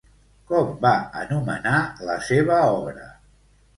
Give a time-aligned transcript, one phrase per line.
[0.51, 1.75] Com va anomenar
[2.07, 3.07] la seva obra?